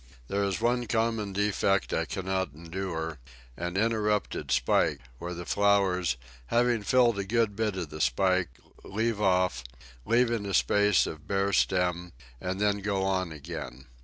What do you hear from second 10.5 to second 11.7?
space of bare